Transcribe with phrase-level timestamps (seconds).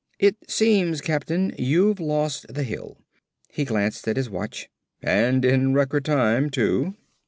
[0.17, 2.97] "It seems, captain, you've lost the hill."
[3.51, 4.67] He glanced at his watch.
[5.03, 6.95] "And in record time, too."